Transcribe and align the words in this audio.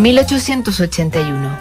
1881. 0.00 1.58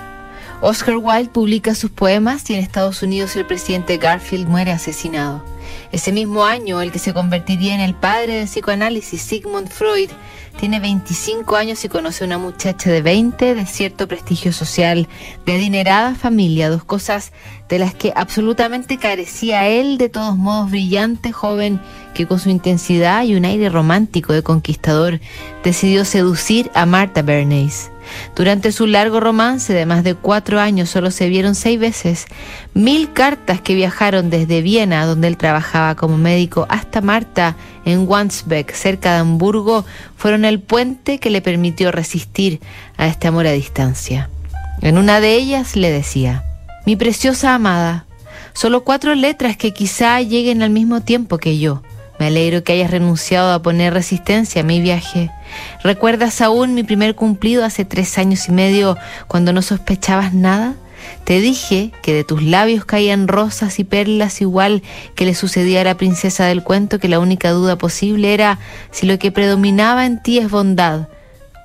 Oscar 0.61 0.95
Wilde 0.95 1.29
publica 1.29 1.75
sus 1.75 1.91
poemas 1.91 2.49
y 2.49 2.53
en 2.53 2.61
Estados 2.61 3.03
Unidos 3.03 3.35
el 3.35 3.45
presidente 3.45 3.97
Garfield 3.97 4.47
muere 4.47 4.71
asesinado. 4.71 5.43
Ese 5.91 6.13
mismo 6.13 6.45
año, 6.45 6.79
el 6.79 6.93
que 6.93 6.99
se 6.99 7.13
convertiría 7.13 7.75
en 7.75 7.81
el 7.81 7.95
padre 7.95 8.35
del 8.35 8.47
psicoanálisis, 8.47 9.21
Sigmund 9.21 9.67
Freud, 9.67 10.09
tiene 10.57 10.79
25 10.79 11.57
años 11.57 11.83
y 11.83 11.89
conoce 11.89 12.23
a 12.23 12.27
una 12.27 12.37
muchacha 12.37 12.89
de 12.89 13.01
20 13.01 13.55
de 13.55 13.65
cierto 13.65 14.07
prestigio 14.07 14.53
social, 14.53 15.09
de 15.45 15.53
adinerada 15.53 16.15
familia, 16.15 16.69
dos 16.69 16.85
cosas 16.85 17.33
de 17.67 17.77
las 17.77 17.93
que 17.93 18.13
absolutamente 18.15 18.97
carecía 18.97 19.67
él, 19.67 19.97
de 19.97 20.07
todos 20.07 20.37
modos 20.37 20.71
brillante, 20.71 21.33
joven, 21.33 21.81
que 22.13 22.25
con 22.25 22.39
su 22.39 22.49
intensidad 22.49 23.23
y 23.25 23.35
un 23.35 23.43
aire 23.43 23.67
romántico 23.67 24.31
de 24.31 24.43
conquistador 24.43 25.19
decidió 25.61 26.05
seducir 26.05 26.71
a 26.73 26.85
Martha 26.85 27.21
Bernays. 27.21 27.91
Durante 28.35 28.71
su 28.71 28.87
largo 28.87 29.19
romance 29.19 29.73
de 29.73 29.85
más 29.85 30.03
de 30.03 30.15
cuatro 30.15 30.59
años 30.59 30.89
solo 30.89 31.11
se 31.11 31.29
vieron 31.29 31.55
seis 31.55 31.79
veces. 31.79 32.25
Mil 32.73 33.13
cartas 33.13 33.61
que 33.61 33.75
viajaron 33.75 34.29
desde 34.29 34.61
Viena, 34.61 35.05
donde 35.05 35.27
él 35.27 35.37
trabajaba 35.37 35.95
como 35.95 36.17
médico, 36.17 36.65
hasta 36.69 37.01
Marta 37.01 37.55
en 37.85 38.07
Wandsbeck, 38.07 38.73
cerca 38.73 39.13
de 39.13 39.19
Hamburgo, 39.19 39.85
fueron 40.15 40.45
el 40.45 40.59
puente 40.59 41.19
que 41.19 41.29
le 41.29 41.41
permitió 41.41 41.91
resistir 41.91 42.59
a 42.97 43.07
este 43.07 43.27
amor 43.27 43.47
a 43.47 43.51
distancia. 43.51 44.29
En 44.81 44.97
una 44.97 45.19
de 45.19 45.35
ellas 45.35 45.75
le 45.75 45.91
decía, 45.91 46.43
mi 46.85 46.95
preciosa 46.95 47.53
amada, 47.53 48.05
solo 48.53 48.83
cuatro 48.83 49.13
letras 49.15 49.57
que 49.57 49.73
quizá 49.73 50.21
lleguen 50.21 50.61
al 50.61 50.69
mismo 50.69 51.01
tiempo 51.01 51.37
que 51.37 51.59
yo. 51.59 51.83
Me 52.19 52.27
alegro 52.27 52.63
que 52.63 52.73
hayas 52.73 52.91
renunciado 52.91 53.53
a 53.53 53.61
poner 53.61 53.93
resistencia 53.93 54.61
a 54.61 54.65
mi 54.65 54.81
viaje. 54.81 55.31
¿Recuerdas 55.83 56.41
aún 56.41 56.73
mi 56.73 56.83
primer 56.83 57.15
cumplido 57.15 57.63
hace 57.63 57.85
tres 57.85 58.17
años 58.17 58.47
y 58.49 58.51
medio 58.51 58.97
cuando 59.27 59.53
no 59.53 59.61
sospechabas 59.61 60.33
nada? 60.33 60.75
Te 61.23 61.39
dije 61.39 61.91
que 62.01 62.13
de 62.13 62.23
tus 62.23 62.43
labios 62.43 62.85
caían 62.85 63.27
rosas 63.27 63.79
y 63.79 63.83
perlas 63.83 64.41
igual 64.41 64.83
que 65.15 65.25
le 65.25 65.33
sucedía 65.33 65.81
a 65.81 65.85
la 65.85 65.95
princesa 65.95 66.45
del 66.45 66.63
cuento, 66.63 66.99
que 66.99 67.07
la 67.07 67.19
única 67.19 67.51
duda 67.51 67.77
posible 67.77 68.33
era 68.33 68.59
si 68.91 69.05
lo 69.05 69.17
que 69.17 69.31
predominaba 69.31 70.05
en 70.05 70.21
ti 70.21 70.39
es 70.39 70.49
bondad 70.49 71.07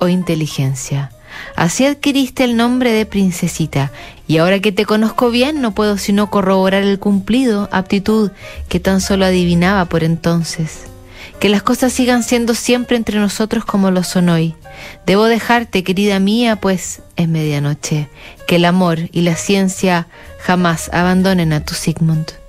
o 0.00 0.08
inteligencia. 0.08 1.10
Así 1.56 1.86
adquiriste 1.86 2.44
el 2.44 2.56
nombre 2.56 2.92
de 2.92 3.06
princesita, 3.06 3.92
y 4.26 4.38
ahora 4.38 4.60
que 4.60 4.72
te 4.72 4.86
conozco 4.86 5.30
bien 5.30 5.60
no 5.60 5.74
puedo 5.74 5.98
sino 5.98 6.30
corroborar 6.30 6.82
el 6.82 6.98
cumplido, 6.98 7.68
aptitud 7.72 8.30
que 8.68 8.80
tan 8.80 9.00
solo 9.00 9.24
adivinaba 9.24 9.84
por 9.86 10.04
entonces. 10.04 10.84
Que 11.40 11.48
las 11.48 11.62
cosas 11.62 11.92
sigan 11.92 12.22
siendo 12.22 12.54
siempre 12.54 12.96
entre 12.96 13.18
nosotros 13.18 13.64
como 13.64 13.90
lo 13.90 14.02
son 14.02 14.28
hoy. 14.28 14.54
Debo 15.06 15.24
dejarte, 15.24 15.84
querida 15.84 16.18
mía, 16.18 16.56
pues 16.56 17.02
es 17.16 17.28
medianoche. 17.28 18.08
Que 18.46 18.56
el 18.56 18.64
amor 18.64 18.98
y 19.12 19.22
la 19.22 19.36
ciencia 19.36 20.06
jamás 20.38 20.90
abandonen 20.92 21.52
a 21.52 21.64
tu 21.64 21.74
Sigmund. 21.74 22.43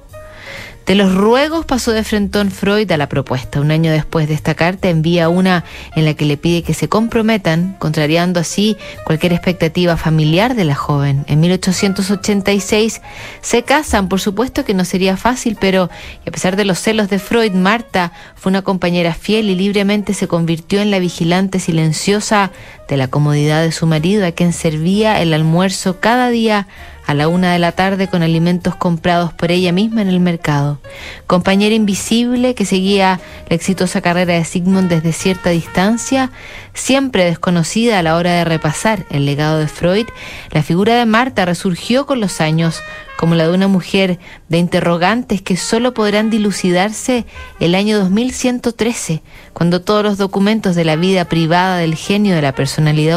De 0.86 0.94
los 0.94 1.16
ruegos 1.16 1.66
pasó 1.66 1.94
de 1.94 2.03
frentón 2.03 2.52
Freud 2.52 2.91
a 2.91 2.97
la 2.97 3.09
propuesta. 3.09 3.59
Un 3.59 3.72
año 3.72 3.91
después 3.91 4.28
de 4.28 4.36
esta 4.36 4.53
carta 4.53 4.88
envía 4.88 5.30
una 5.30 5.64
en 5.95 6.05
la 6.05 6.14
que 6.14 6.25
le 6.25 6.38
pide 6.38 6.61
que 6.61 6.75
se 6.75 6.88
comprometan, 6.88 7.75
contrariando 7.80 8.39
así 8.39 8.78
cualquier 9.03 9.33
expectativa 9.33 9.97
familiar 9.97 10.53
de 10.53 10.63
la 10.63 10.75
joven. 10.75 11.25
En 11.28 11.39
1886 11.39 13.02
se 13.41 13.63
casan, 13.63 14.09
por 14.09 14.19
supuesto 14.22 14.63
que 14.63 14.75
no 14.75 14.86
sería 14.86 15.17
fácil, 15.17 15.58
pero 15.59 15.89
a 16.28 16.31
pesar 16.31 16.56
de 16.56 16.66
los 16.66 16.78
celos 16.78 17.09
de 17.09 17.17
Freud, 17.17 17.53
Marta 17.53 18.11
fue 18.36 18.52
una 18.52 18.61
compañera 18.61 19.16
fiel 19.16 19.50
y 19.50 19.56
libremente 19.56 20.13
se 20.13 20.28
convirtió 20.28 20.81
en 20.81 20.91
la 20.91 21.00
vigilante 21.00 21.59
silenciosa 21.59 22.52
de 22.88 22.97
la 22.97 23.08
comodidad 23.08 23.63
de 23.63 23.72
su 23.72 23.88
marido, 23.88 24.23
a 24.23 24.33
quien 24.33 24.53
servía 24.53 25.19
el 25.19 25.33
almuerzo 25.33 26.00
cada 26.00 26.30
día 26.30 26.67
a 27.06 27.14
la 27.14 27.28
una 27.28 27.53
de 27.53 27.59
la 27.59 27.72
tarde 27.72 28.08
con 28.08 28.23
alimentos 28.23 28.75
comprados 28.75 29.34
por 29.34 29.52
ella 29.52 29.72
misma 29.72 30.02
en 30.02 30.08
el 30.08 30.20
mercado. 30.20 30.80
Compañera 31.28 31.75
invisible 31.75 32.56
que 32.56 32.66
seguía 32.66 33.19
la 33.50 33.56
exitosa 33.56 34.02
carrera 34.02 34.34
de 34.34 34.46
Sigmund 34.46 34.90
desde 34.90 35.13
cierta 35.13 35.50
distancia, 35.52 36.31
siempre 36.74 37.25
desconocida 37.25 38.00
a 38.00 38.03
la 38.03 38.16
hora 38.16 38.34
de 38.34 38.46
repasar 38.46 39.06
el 39.09 39.25
legado 39.25 39.59
de 39.59 39.68
Freud, 39.68 40.07
la 40.52 40.63
figura 40.63 40.96
de 40.96 41.06
Marta 41.06 41.46
resurgió 41.46 42.06
con 42.06 42.19
los 42.19 42.41
años 42.41 42.81
como 43.18 43.35
la 43.35 43.47
de 43.47 43.53
una 43.53 43.68
mujer 43.68 44.19
de 44.50 44.57
interrogantes 44.57 45.41
que 45.41 45.57
solo 45.57 45.94
podrán 45.94 46.30
dilucidarse 46.30 47.25
el 47.59 47.75
año 47.75 47.97
2113, 48.00 49.22
cuando 49.53 49.81
todos 49.81 50.03
los 50.03 50.18
documentos 50.18 50.75
de 50.75 50.85
la 50.85 50.96
vida 50.96 51.25
privada 51.25 51.78
del 51.78 51.96
genio 51.96 52.35
de 52.35 52.41
la 52.41 52.53
personalidad 52.53 53.13